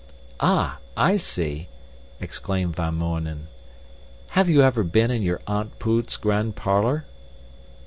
[0.39, 1.67] "Ah, I see,"
[2.19, 3.49] exclaimed Van Mounen.
[4.29, 7.05] "Have you ever been in your Aunt Poot's grand parlor?"